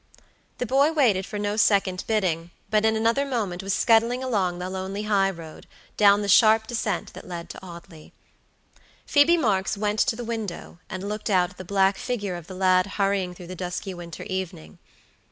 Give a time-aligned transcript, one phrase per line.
[0.57, 4.67] The boy waited for no second bidding, but in another moment was scudding along the
[4.67, 8.11] lonely high road, down the sharp descent that led to Audley.
[9.05, 12.55] Phoebe Marks went to the window, and looked out at the black figure of the
[12.55, 14.79] lad hurrying through the dusky winter evening.